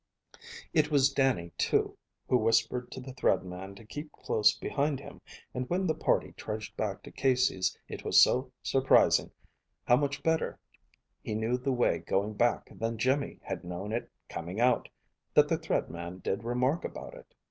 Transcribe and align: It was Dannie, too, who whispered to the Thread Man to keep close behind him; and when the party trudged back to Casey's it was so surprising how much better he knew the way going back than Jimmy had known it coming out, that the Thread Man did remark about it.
It 0.73 0.89
was 0.89 1.11
Dannie, 1.13 1.51
too, 1.59 1.95
who 2.27 2.37
whispered 2.37 2.89
to 2.91 2.99
the 2.99 3.13
Thread 3.13 3.43
Man 3.43 3.75
to 3.75 3.85
keep 3.85 4.11
close 4.11 4.51
behind 4.57 4.99
him; 4.99 5.21
and 5.53 5.69
when 5.69 5.85
the 5.85 5.93
party 5.93 6.31
trudged 6.35 6.75
back 6.75 7.03
to 7.03 7.11
Casey's 7.11 7.77
it 7.87 8.03
was 8.03 8.19
so 8.19 8.51
surprising 8.63 9.29
how 9.83 9.97
much 9.97 10.23
better 10.23 10.57
he 11.21 11.35
knew 11.35 11.55
the 11.55 11.71
way 11.71 11.99
going 11.99 12.33
back 12.33 12.67
than 12.71 12.97
Jimmy 12.97 13.41
had 13.43 13.63
known 13.63 13.91
it 13.91 14.09
coming 14.27 14.59
out, 14.59 14.89
that 15.35 15.47
the 15.47 15.57
Thread 15.59 15.87
Man 15.91 16.17
did 16.17 16.43
remark 16.45 16.83
about 16.83 17.13
it. 17.13 17.35